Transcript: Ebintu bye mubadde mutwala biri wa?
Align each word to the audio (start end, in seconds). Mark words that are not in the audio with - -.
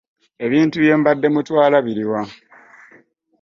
Ebintu 0.45 0.75
bye 0.77 0.95
mubadde 0.97 1.27
mutwala 1.33 1.77
biri 1.85 2.03
wa? 2.11 2.21